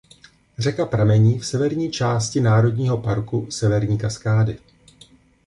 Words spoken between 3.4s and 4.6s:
Severní Kaskády.